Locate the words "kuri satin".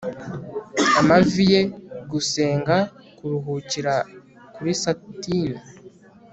4.55-5.51